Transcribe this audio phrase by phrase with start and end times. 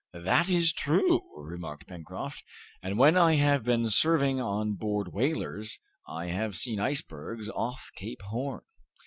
[0.13, 2.43] "That is true," remarked Pencroft,
[2.81, 5.77] "and when I have been serving on board whalers
[6.07, 8.61] I have seen icebergs off Cape Horn."